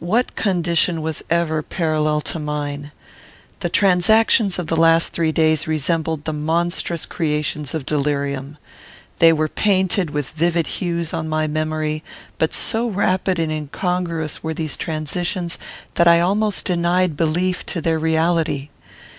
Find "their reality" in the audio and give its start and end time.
17.80-18.68